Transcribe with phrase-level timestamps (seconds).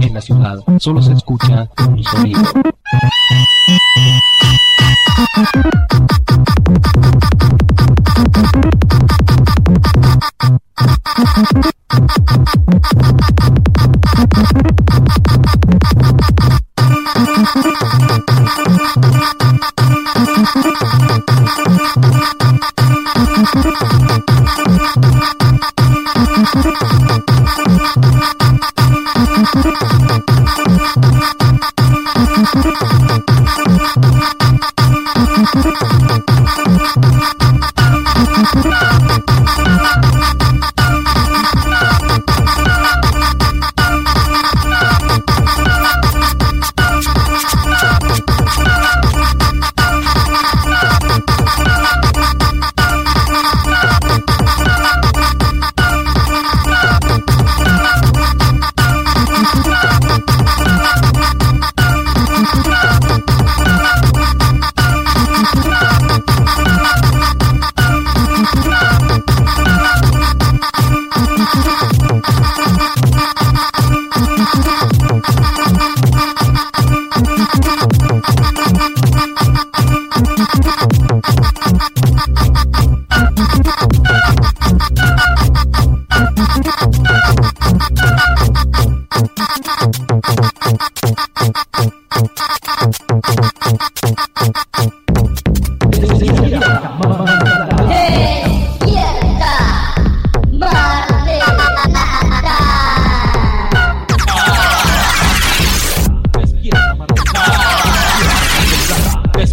[0.00, 2.42] En la ciudad solo se escucha un sonido.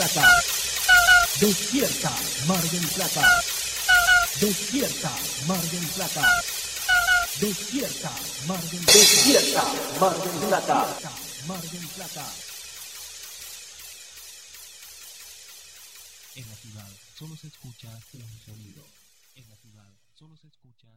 [0.00, 0.42] Plata.
[1.38, 2.10] Despierta,
[2.46, 3.42] Mar del Plata.
[4.40, 5.12] Despierta,
[5.46, 6.42] Mar del Plata.
[7.38, 8.10] Despierta,
[8.46, 8.98] Mar del Plata.
[8.98, 9.64] Despierta,
[10.00, 10.16] Mar
[10.48, 11.12] Plata.
[11.46, 12.32] Mar del Plata.
[16.36, 16.88] En la ciudad
[17.18, 18.82] solo se escucha un sonido.
[19.36, 20.88] En la ciudad solo se escucha.